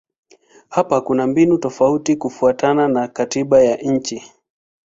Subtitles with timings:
[0.69, 4.23] Hapa kuna mbinu tofauti kufuatana na katiba ya nchi.